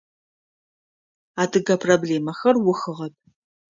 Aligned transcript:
Адыгэ 1.41 1.75
проблемэхэр 1.83 2.55
ухыгъэп. 2.71 3.15